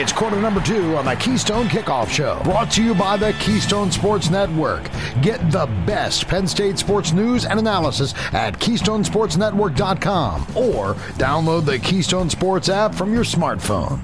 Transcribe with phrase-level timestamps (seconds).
[0.00, 3.92] It's quarter number two on the Keystone Kickoff Show, brought to you by the Keystone
[3.92, 4.88] Sports Network.
[5.20, 12.30] Get the best Penn State sports news and analysis at KeystonesportsNetwork.com or download the Keystone
[12.30, 14.00] Sports app from your smartphone.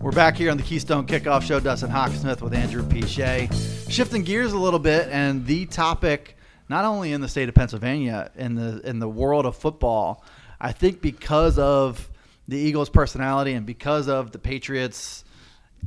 [0.00, 1.60] We're back here on the Keystone Kickoff Show.
[1.60, 3.52] Dustin Hawksmith with Andrew Piche.
[3.90, 6.34] Shifting gears a little bit, and the topic,
[6.70, 10.24] not only in the state of Pennsylvania, in the in the world of football,
[10.58, 12.08] I think because of
[12.48, 15.24] the Eagles' personality and because of the Patriots'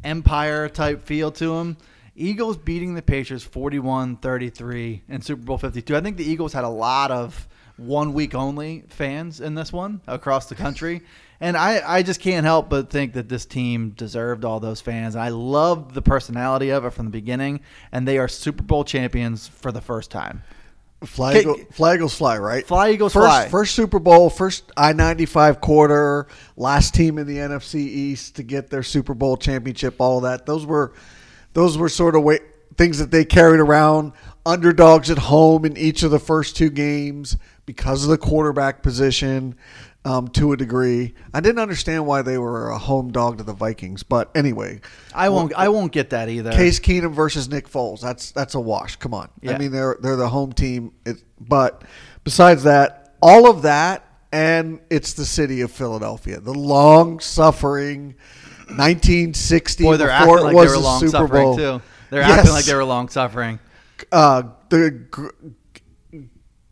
[0.04, 1.77] empire type feel to them,
[2.16, 5.95] Eagles beating the Patriots 41-33 in Super Bowl 52.
[5.95, 10.02] I think the Eagles had a lot of one week only fans in this one
[10.05, 11.02] across the country.
[11.40, 15.16] And I, I just can't help but think that this team deserved all those fans.
[15.16, 17.62] I love the personality of it from the beginning,
[17.94, 20.44] and they are Super Bowl champions for the first time.
[21.05, 21.39] Fly.
[21.39, 22.67] Eagle, fly Eagles fly, right?
[22.67, 23.48] Fly Eagles first, fly.
[23.48, 26.27] First Super Bowl, first I ninety five quarter,
[26.58, 29.95] last team in the NFC East to get their Super Bowl championship.
[30.00, 30.45] All that.
[30.45, 30.94] Those were,
[31.53, 32.39] those were sort of way,
[32.75, 34.11] things that they carried around.
[34.45, 39.55] Underdogs at home in each of the first two games because of the quarterback position.
[40.05, 43.52] Um, to a degree, I didn't understand why they were a home dog to the
[43.53, 44.80] Vikings, but anyway,
[45.14, 46.52] I won't I won't get that either.
[46.53, 48.00] Case Keenum versus Nick Foles.
[48.00, 48.95] That's that's a wash.
[48.95, 49.30] Come on.
[49.42, 49.52] Yeah.
[49.53, 50.94] I mean they're they're the home team.
[51.05, 51.83] It, but
[52.23, 58.16] besides that, all of that, and it's the city of Philadelphia, the long suffering
[58.70, 61.58] 1960 Boy, they're acting like was they were long Super suffering Bowl.
[61.58, 61.81] too.
[62.09, 62.39] They're Yes.
[62.39, 63.59] acting like they were long suffering.
[64.14, 65.33] uh, the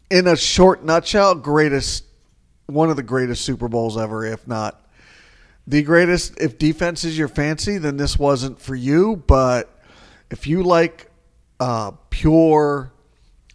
[0.10, 2.06] in a short nutshell, greatest
[2.68, 4.82] one of the greatest Super Bowls ever, if not
[5.68, 6.40] the greatest.
[6.40, 9.22] If defense is your fancy, then this wasn't for you.
[9.28, 9.70] But
[10.32, 11.12] if you like
[11.60, 12.92] uh, pure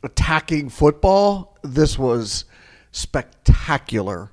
[0.03, 2.45] attacking football, this was
[2.93, 4.31] spectacular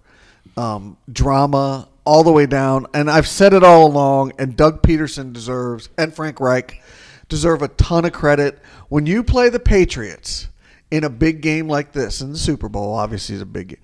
[0.58, 2.88] um, drama all the way down.
[2.94, 4.34] And I've said it all along.
[4.38, 6.82] And Doug Pederson deserves and Frank Reich
[7.30, 10.50] deserve a ton of credit when you play the Patriots
[10.92, 12.94] in a big game like this in the Super Bowl.
[12.94, 13.80] Obviously, is a big game.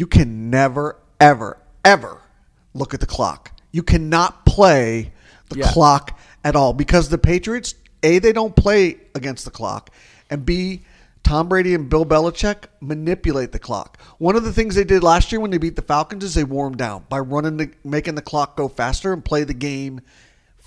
[0.00, 2.22] You can never, ever, ever
[2.72, 3.52] look at the clock.
[3.70, 5.12] You cannot play
[5.50, 5.70] the Yeah.
[5.70, 9.90] clock at all because the Patriots, A, they don't play against the clock,
[10.30, 10.86] and B,
[11.22, 13.98] Tom Brady and Bill Belichick manipulate the clock.
[14.16, 16.44] One of the things they did last year when they beat the Falcons is they
[16.44, 20.00] wore them down by running the, making the clock go faster and play the game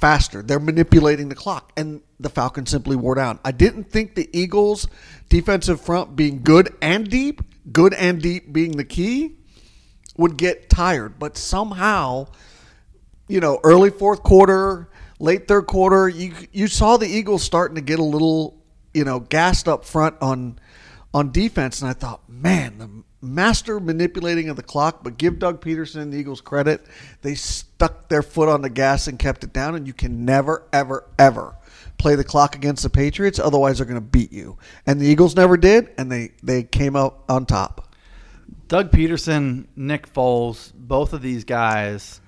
[0.04, 0.42] faster.
[0.42, 3.40] They're manipulating the clock, and the Falcons simply wore down.
[3.46, 4.86] I didn't think the Eagles'
[5.30, 7.42] defensive front being good and deep,
[7.72, 9.38] good and deep being the key,
[10.18, 12.28] would get tired, but somehow
[13.28, 17.82] you know, early fourth quarter, late third quarter, you you saw the Eagles starting to
[17.82, 18.62] get a little,
[18.94, 20.60] you know, gassed up front on
[21.14, 22.90] on defense, and I thought, man, the
[23.26, 25.04] master manipulating of the clock.
[25.04, 26.86] But give Doug Pederson and the Eagles credit;
[27.22, 29.76] they stuck their foot on the gas and kept it down.
[29.76, 31.56] And you can never, ever, ever
[31.98, 34.58] play the clock against the Patriots, otherwise they're going to beat you.
[34.86, 37.96] And the Eagles never did, and they they came out on top.
[38.68, 42.22] Doug Pederson, Nick Foles, both of these guys,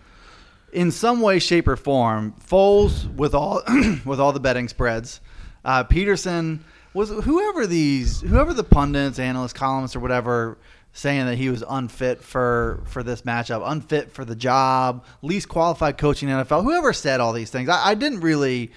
[0.71, 3.61] in some way, shape, or form, Foles with all
[4.05, 5.21] with all the betting spreads,
[5.63, 6.59] uh, Pederson
[6.95, 10.57] was whoever these whoever the pundits, analysts, columnists, or whatever
[10.93, 15.97] saying that he was unfit for for this matchup, unfit for the job, least qualified
[15.97, 16.63] coaching NFL.
[16.63, 18.71] Whoever said all these things, I, I didn't really.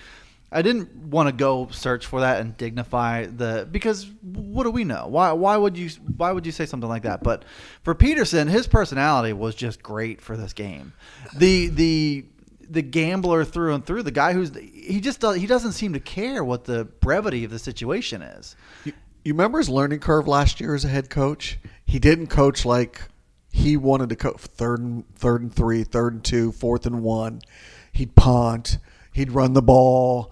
[0.51, 4.83] I didn't want to go search for that and dignify the because what do we
[4.83, 5.07] know?
[5.07, 7.23] Why why would you why would you say something like that?
[7.23, 7.45] But
[7.83, 10.95] for Pederson, his personality was just great for this game.
[11.37, 12.25] The the
[12.71, 16.01] the gambler through and through, the guy who's he just does, he doesn't seem to
[16.01, 18.57] care what the brevity of the situation is.
[18.85, 18.93] You,
[19.25, 21.59] you remember his learning curve last year as a head coach?
[21.85, 23.03] He didn't coach like
[23.51, 27.41] he wanted to coach third and third and three, third and two, fourth and one.
[27.93, 28.79] He'd punt.
[29.13, 30.31] He'd run the ball,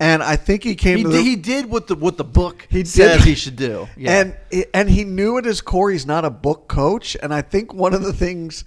[0.00, 2.84] and I think he came He the, he did what the what the book He
[2.84, 3.26] says did.
[3.26, 3.86] he should do.
[3.96, 4.34] Yeah.
[4.52, 7.16] And and he knew at his core he's not a book coach.
[7.22, 8.64] And I think one of the things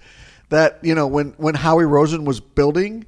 [0.50, 3.06] that you know when when Howie Roseman was building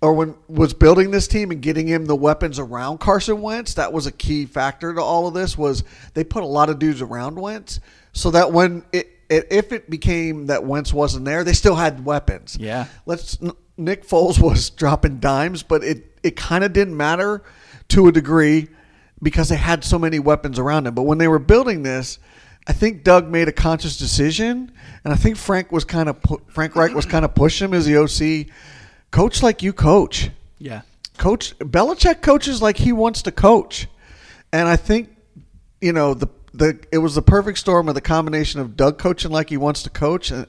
[0.00, 3.92] or when was building this team and getting him the weapons around Carson Wentz, that
[3.92, 5.56] was a key factor to all of this.
[5.56, 5.84] Was
[6.14, 7.80] they put a lot of dudes around Wentz
[8.12, 12.04] so that when it, it if it became that Wentz wasn't there, they still had
[12.04, 12.56] weapons.
[12.60, 12.86] Yeah.
[13.06, 13.38] Let's
[13.76, 17.42] Nick Foles was dropping dimes, but it it kind of didn't matter
[17.88, 18.68] to a degree
[19.22, 20.94] because they had so many weapons around him.
[20.94, 22.18] But when they were building this,
[22.66, 24.72] I think Doug made a conscious decision,
[25.04, 27.74] and I think Frank was kind of pu- Frank Reich was kind of pushing him
[27.74, 28.46] as the OC.
[29.10, 30.30] Coach like you coach.
[30.58, 30.82] yeah.
[31.16, 33.86] Coach Belichick coaches like he wants to coach,
[34.52, 35.14] and I think
[35.80, 39.30] you know the the it was the perfect storm of the combination of Doug coaching
[39.30, 40.46] like he wants to coach, and,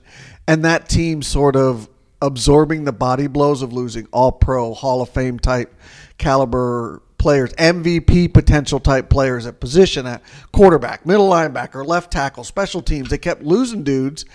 [0.47, 1.87] and that team sort of
[2.21, 5.71] absorbing the body blows of losing all pro, Hall of Fame type
[6.17, 12.83] caliber players, MVP potential type players at position at quarterback, middle linebacker, left tackle, special
[12.83, 13.09] teams.
[13.09, 14.25] They kept losing dudes,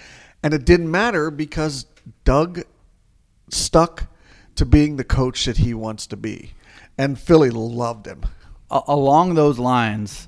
[0.43, 1.87] and it didn't matter because
[2.25, 2.63] Doug
[3.49, 4.09] stuck
[4.57, 6.55] to being the coach that he wants to be.
[6.99, 8.23] And Philly loved him.
[8.69, 10.27] Along those lines,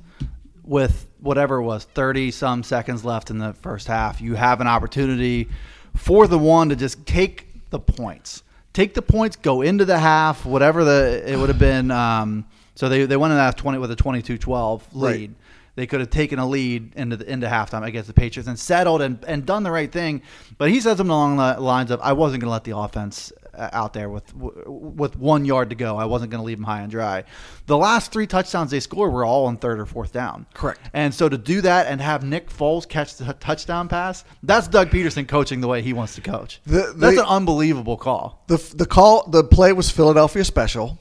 [0.63, 4.69] with whatever it was 30 some seconds left in the first half, you have an
[4.69, 5.49] opportunity
[5.97, 8.45] for the one to just take the points.
[8.73, 11.91] Take the points, go into the half, whatever the it would have been.
[11.91, 15.31] Um, so they, they went in that 20 with a 22-12 lead.
[15.31, 15.31] Right.
[15.75, 19.01] They could have taken a lead into the, into halftime against the Patriots and settled
[19.01, 20.23] and, and done the right thing.
[20.59, 23.33] But he said something along the lines of, "I wasn't going to let the offense
[23.55, 25.99] Uh, out there with with one yard to go.
[25.99, 27.25] I wasn't going to leave them high and dry."
[27.67, 30.47] The last three touchdowns they scored were all on third or fourth down.
[30.55, 30.81] Correct.
[30.95, 34.89] And so to do that and have Nick Foles catch the touchdown pass, that's Doug
[34.89, 36.61] Pederson coaching the way he wants to coach.
[36.65, 38.43] The- that's an unbelievable call.
[38.49, 40.99] The the call the play was Philadelphia special,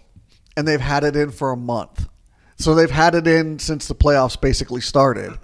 [0.57, 2.09] and they've had it in for a month.
[2.57, 5.38] So they've had it in since the playoffs basically started,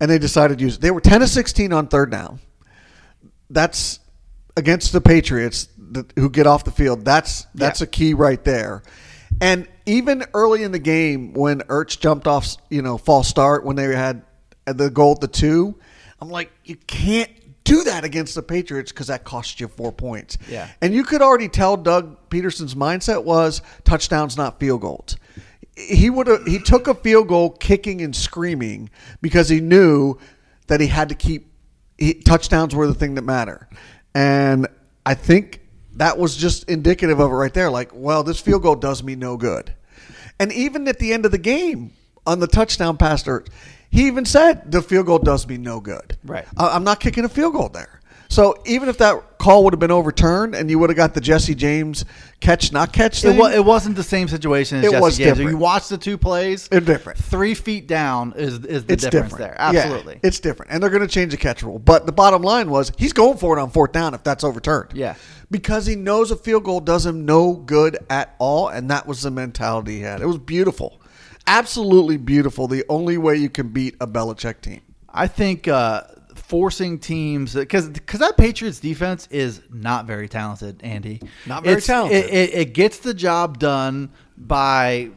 [0.00, 0.80] and they decided to use it.
[0.82, 2.40] They were ten to sixteen on third down.
[3.48, 4.00] That's
[4.54, 7.04] against the Patriots that, who get off the field.
[7.04, 7.84] That's that's Yeah.
[7.84, 8.82] a key right there.
[9.40, 13.76] And even early in the game, when Ertz jumped off, you know, false start when
[13.76, 14.22] they had
[14.66, 15.74] the goal at the two,
[16.20, 17.30] I'm like, you can't
[17.64, 20.36] do that against the Patriots because that costs you four points.
[20.48, 20.68] Yeah.
[20.80, 25.16] And you could already tell Doug Pederson's mindset was touchdowns, not field goals.
[25.76, 28.90] He would have he took a field goal kicking and screaming
[29.22, 30.18] because he knew
[30.66, 31.50] that he had to keep
[31.98, 33.68] he, touchdowns were the thing that matter.
[34.14, 34.66] And
[35.06, 35.61] I think
[35.96, 37.70] that was just indicative of it right there.
[37.70, 39.72] Like, well, this field goal does me no good.
[40.38, 41.92] And even at the end of the game
[42.26, 43.24] on the touchdown pass,
[43.90, 46.16] he even said the field goal does me no good.
[46.24, 46.46] Right.
[46.56, 48.00] I'm not kicking a field goal there.
[48.32, 51.20] So even if that call would have been overturned and you would have got the
[51.20, 52.04] Jesse James
[52.40, 55.16] catch not catch It, thing, wa- it wasn't the same situation as It Jesse was
[55.18, 55.26] James.
[55.32, 55.50] If different.
[55.50, 57.18] you watch the two plays, It's different.
[57.18, 59.56] Three feet down is is the it's difference different there.
[59.58, 60.20] Yeah, Absolutely.
[60.22, 61.78] it's different, and they're going to change the catch rule.
[61.78, 64.92] But the bottom line was he's going for it on fourth down if that's overturned.
[64.94, 65.14] Yeah.
[65.50, 69.20] because he knows a field goal does him no good at all, and that was
[69.20, 70.22] the mentality he had.
[70.22, 71.02] It was beautiful,
[71.46, 72.66] absolutely beautiful.
[72.66, 74.80] The only way you can beat a Belichick team.
[75.14, 76.04] I think uh,
[76.52, 81.18] forcing teams because because that Patriots defense is not very talented, Andy.
[81.46, 82.26] Not very It's- talented.
[82.26, 85.08] It, it, it gets the job done by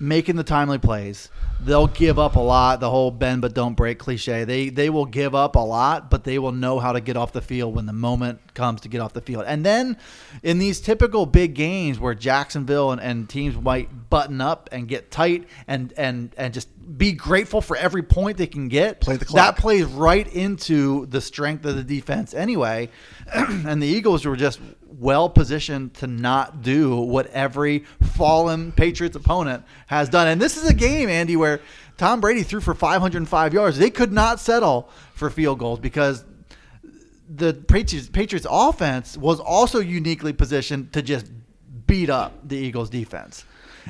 [0.00, 1.28] making the timely plays.
[1.64, 2.80] They'll give up a lot.
[2.80, 4.44] The whole bend but don't break cliche.
[4.44, 7.32] They they will give up a lot, but they will know how to get off
[7.32, 9.44] the field when the moment comes to get off the field.
[9.46, 9.96] And then
[10.42, 15.10] in these typical big games where Jacksonville and, and teams might button up and get
[15.10, 16.68] tight and and and just
[16.98, 19.00] be grateful for every point they can get.
[19.00, 22.90] Play the That plays right into the strength of the defense anyway.
[23.34, 24.60] and the Eagles were just
[25.02, 27.80] well positioned to not do what every
[28.14, 30.28] fallen Patriots opponent has done.
[30.28, 31.60] And this is a game, Andy, where
[31.98, 33.78] Tom Brady threw for 505 yards.
[33.78, 36.24] They could not settle for field goals because
[37.28, 41.30] the Patriots, Patriots offense was also uniquely positioned to just
[41.86, 43.44] beat up the Eagles defense.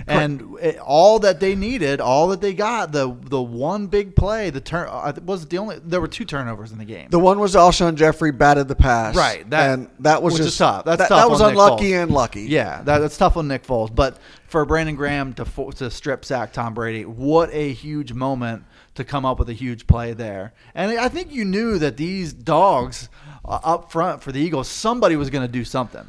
[0.06, 4.50] And it, all that they needed, all that they got, the the one big play,
[4.50, 5.78] the turn uh, was the only.
[5.78, 7.08] There were two turnovers in the game.
[7.10, 10.84] The one was Alshon Jeffery batted the pass, Right, that- and that was just tough.
[10.84, 12.02] That's that, tough that was unlucky Foles.
[12.02, 12.42] and lucky.
[12.42, 13.94] Yeah, that, that's tough on Nick Foles.
[13.94, 15.44] But for Brandon Graham to
[15.76, 19.86] to strip sack Tom Brady, what a huge moment to come up with a huge
[19.86, 20.52] play there.
[20.74, 23.08] And I think you knew that these dogs
[23.44, 26.04] uh, up front for the Eagles, somebody was going to do something.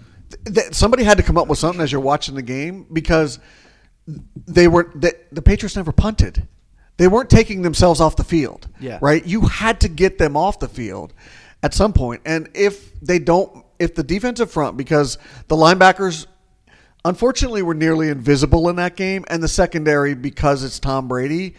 [0.45, 3.39] Th- somebody had to come up with something as you're watching the game because
[4.07, 6.47] they were the, the Patriots never punted.
[6.97, 8.67] They weren't taking themselves off the field.
[8.79, 8.99] Yeah.
[9.01, 9.25] Right?
[9.25, 11.13] You had to get them off the field
[11.63, 12.21] at some point.
[12.25, 15.17] And if they don't if the defensive front because
[15.47, 16.27] the linebackers
[17.05, 21.55] unfortunately were nearly invisible in that game and the secondary because it's Tom Brady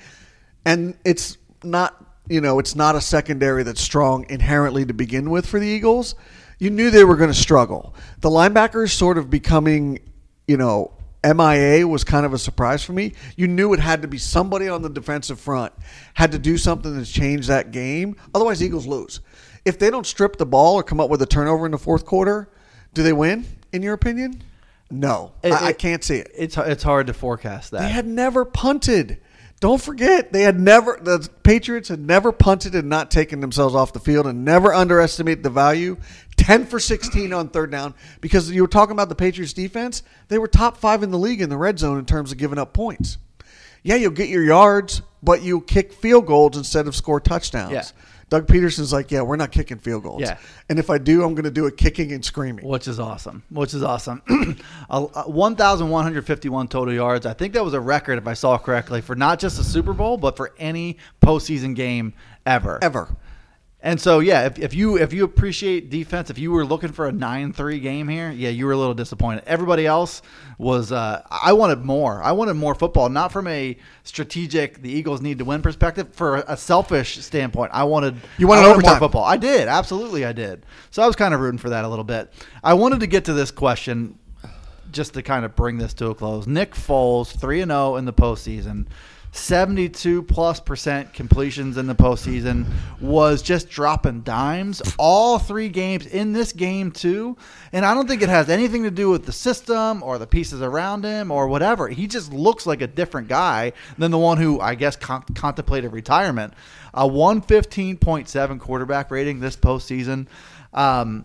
[0.65, 5.45] and it's not you know it's not a secondary that's strong inherently to begin with
[5.45, 6.15] for the Eagles
[6.59, 9.99] you knew they were going to struggle the linebackers sort of becoming
[10.47, 10.93] you know
[11.25, 13.14] MIA was kind of a surprise for me.
[13.37, 15.73] You knew it had to be somebody on the defensive front
[16.14, 18.16] had to do something to change that game.
[18.35, 19.21] Otherwise, Eagles lose.
[19.64, 22.04] If they don't strip the ball or come up with a turnover in the fourth
[22.04, 22.49] quarter,
[22.93, 23.47] do they win?
[23.73, 24.43] In your opinion?
[24.90, 26.31] No, It- I, I can't see it.
[26.37, 27.81] It's it's hard to forecast that.
[27.81, 29.19] They had never punted.
[29.61, 33.95] Don't forget, they had never the Patriots had never punted and not taken themselves off
[33.95, 35.97] the field and never underestimate the value.
[36.45, 40.39] 10 for 16 on third down because you were talking about the Patriots defense, they
[40.39, 42.75] were top 5 in the league in the red zone in terms of giving up
[42.75, 43.17] points.
[43.83, 47.73] Yeah, you'll get your yards, but you kick field goals instead of score touchdowns.
[47.73, 47.85] Yeah.
[48.29, 50.21] Doug Pederson's like, yeah, we're not kicking field goals.
[50.21, 50.39] Yeah.
[50.69, 52.67] And if I do, I'm going to do it kicking and screaming.
[52.67, 53.43] which is awesome.
[53.51, 54.23] Which is awesome.
[54.91, 57.25] Uh, uh, 1,151 total yards.
[57.25, 59.95] I think that was a record, if I saw correctly, for not just the Super
[59.95, 62.13] Bowl, but for any postseason game
[62.45, 62.79] ever.
[62.83, 63.09] Ever.
[63.87, 67.07] And so, yeah, if, if you if you appreciate defense, if you were looking for
[67.07, 69.45] a nine three game here, yeah, you were a little disappointed.
[69.47, 70.23] Everybody else
[70.57, 70.91] was.
[70.91, 72.23] Uh, I wanted more.
[72.23, 76.14] I wanted more football, not from a strategic the Eagles need to win perspective.
[76.14, 78.93] For a selfish standpoint, I wanted You wanted I overtime.
[78.93, 79.25] more football.
[79.25, 80.64] I did absolutely, I did.
[80.91, 82.33] So I was kind of rooting for that a little bit.
[82.64, 84.19] I wanted to get to this question
[84.93, 86.47] just to kind of bring this to a close.
[86.47, 88.87] Nick Foles, 3 and 0 in the postseason.
[89.35, 92.67] 72 plus percent completions in the postseason
[93.00, 97.37] was just dropping dimes all three games in this game too.
[97.73, 100.62] And i don't think it has anything to do with the system or the pieces
[100.62, 101.88] around him or whatever.
[101.88, 105.93] He just looks like a different guy than the one who i guess con- contemplated
[105.93, 106.55] retirement.
[106.95, 110.29] A 115.7 quarterback rating this postseason.
[110.73, 111.25] Um,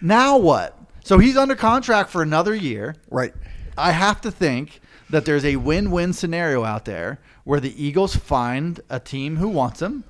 [0.00, 0.78] now what?
[1.04, 2.94] So he's under contract for another year.
[3.10, 3.34] Right.
[3.76, 7.18] I have to think that there's a win-win scenario out there
[7.50, 10.04] where the Eagles find a team who wants him.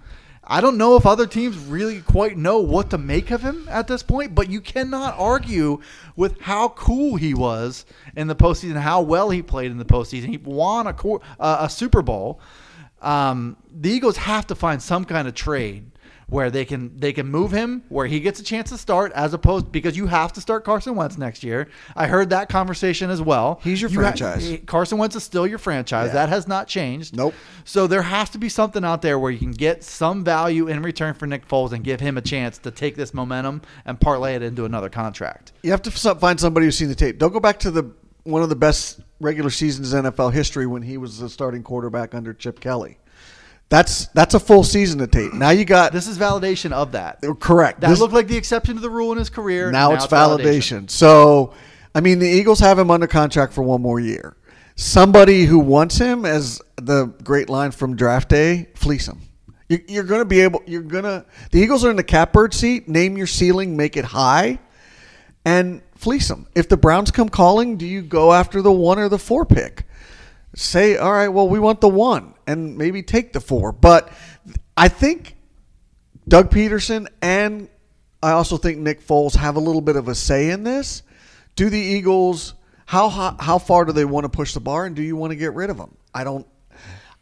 [0.45, 3.89] I don't know if other teams really quite know what to make of him at
[3.89, 5.81] this point, but you cannot argue
[6.17, 10.27] with how cool he was in the postseason, how well he played in the postseason.
[10.27, 10.95] He won a
[11.41, 12.43] uh, a Super Bowl.
[13.01, 15.90] Um, the Eagles have to find some kind of trade
[16.31, 19.35] where they can they can move him where he gets a chance to start as
[19.35, 21.69] opposed because you have to start Carson Wentz next year.
[21.97, 23.61] I heard that conversation as well.
[23.63, 24.59] He's your You ha- franchise.
[24.67, 26.09] Carson Wentz is still your franchise.
[26.09, 26.15] Yeah.
[26.15, 27.17] That has not changed.
[27.17, 27.35] Nope.
[27.65, 30.83] So there has to be something out there where you can get some value in
[30.83, 34.37] return for Nick Foles and give him a chance to take this momentum and parlay
[34.37, 35.53] it into another contract.
[35.63, 37.19] You have to find somebody who's seen the tape.
[37.19, 37.91] Don't go back to the
[38.25, 42.15] one of the best regular seasons in NFL history when he was the starting quarterback
[42.15, 42.99] under Chip Kelly.
[43.71, 45.33] That's that's a full season of tape.
[45.33, 47.19] Now you got This is validation of that.
[47.25, 47.81] Uh, correct.
[47.81, 49.71] That This- looked like the exception to the rule in his career.
[49.71, 50.91] now, it's validation.
[50.91, 51.53] So,
[51.95, 54.37] I mean, the Eagles have him under contract for one more year.
[54.75, 59.21] Somebody who wants him, as the great line from draft day, fleece him.
[59.69, 60.63] You- You're going to be able.
[60.67, 61.25] You're going to.
[61.53, 62.89] The Eagles are in the catbird seat.
[62.89, 64.59] Name your ceiling, make it high,
[65.45, 66.47] and fleece them.
[66.57, 69.85] If the Browns come calling, do you go after the one or the four pick?
[70.57, 73.73] Say, all right, well, we want the one, and maybe take the four.
[73.73, 74.13] But
[74.77, 75.37] I think
[76.29, 77.69] Doug Pederson and
[78.23, 81.03] I also think Nick Foles have a little bit of a say in this.
[81.57, 82.55] Do the Eagles
[82.91, 85.37] how how, far do they want to push the bar and do you want to
[85.37, 85.97] get rid of them?
[86.13, 86.45] I don't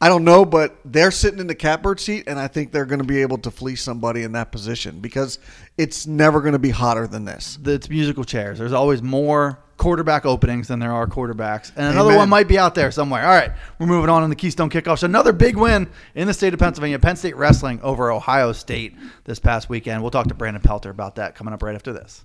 [0.00, 3.00] I don't know, but they're sitting in the catbird seat and I think they're going
[3.00, 5.38] to be able to fleece somebody in that position because
[5.76, 7.58] it's never going to be hotter than this.
[7.64, 8.58] It's musical chairs.
[8.58, 11.70] There's always more quarterback openings than there are quarterbacks.
[11.76, 12.18] And another Amen.
[12.18, 13.24] one might be out there somewhere.
[13.24, 14.98] All right, we're moving on in the Keystone Kickoff.
[14.98, 16.98] So another big win in the state of Pennsylvania.
[16.98, 18.94] Penn State wrestling over Ohio State
[19.24, 20.02] this past weekend.
[20.02, 22.24] We'll talk to Brandon Pelter about that coming up right after this.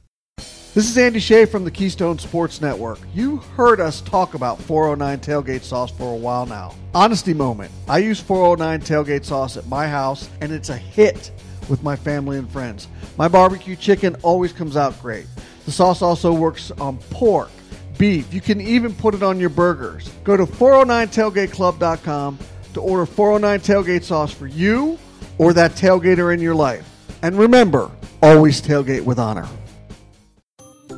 [0.74, 2.98] This is Andy Shea from the Keystone Sports Network.
[3.14, 6.74] You heard us talk about 409 tailgate sauce for a while now.
[6.96, 7.72] Honesty moment.
[7.88, 11.32] I use 409 tailgate sauce at my house and it's a hit
[11.70, 12.88] with my family and friends.
[13.18, 15.28] My barbecue chicken always comes out great.
[15.66, 17.50] The sauce also works on pork,
[17.98, 18.34] beef.
[18.34, 20.10] You can even put it on your burgers.
[20.24, 22.40] Go to 409tailgateclub.com
[22.74, 24.98] to order 409 tailgate sauce for you
[25.38, 26.90] or that tailgater in your life.
[27.22, 27.90] And remember,
[28.22, 29.48] always tailgate with honor.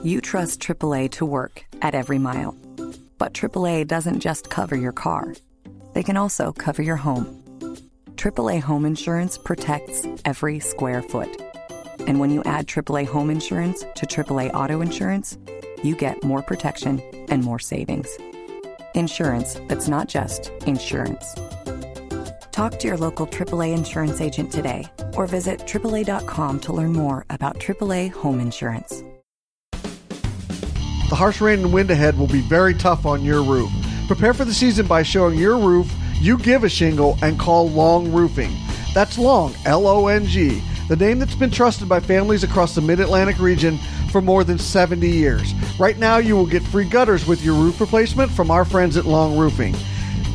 [0.03, 2.55] You trust AAA to work at every mile.
[3.17, 5.33] But AAA doesn't just cover your car,
[5.93, 7.41] they can also cover your home.
[8.15, 11.44] AAA Home Insurance protects every square foot.
[12.07, 15.37] And when you add AAA Home Insurance to AAA Auto Insurance,
[15.83, 18.07] you get more protection and more savings.
[18.93, 21.35] Insurance that's not just insurance.
[22.51, 24.85] Talk to your local AAA insurance agent today
[25.17, 29.03] or visit AAA.com to learn more about AAA Home Insurance.
[31.09, 33.69] The harsh rain and wind ahead will be very tough on your roof.
[34.07, 38.11] Prepare for the season by showing your roof you give a shingle and call Long
[38.11, 38.51] Roofing.
[38.93, 42.81] That's Long, L O N G, the name that's been trusted by families across the
[42.81, 43.77] mid Atlantic region
[44.11, 45.53] for more than 70 years.
[45.79, 49.05] Right now, you will get free gutters with your roof replacement from our friends at
[49.05, 49.75] Long Roofing.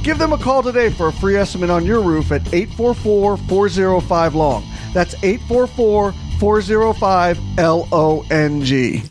[0.03, 4.35] Give them a call today for a free estimate on your roof at 844 405
[4.35, 4.65] Long.
[4.93, 9.03] That's 844 405 L O N G.